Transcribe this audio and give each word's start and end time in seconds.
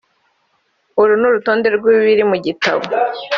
uru 1.01 1.13
n'urutonde 1.21 1.67
rw'ibiri 1.75 2.23
mu 2.29 2.37
gitabo 2.45 2.83